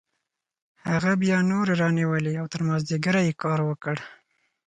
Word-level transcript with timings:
هغه 0.89 1.11
بیا 1.21 1.37
نورې 1.51 1.73
رانیولې 1.81 2.33
او 2.41 2.45
تر 2.53 2.61
مازدیګره 2.67 3.21
یې 3.27 3.33
کار 3.43 3.59
وکړ 3.69 3.97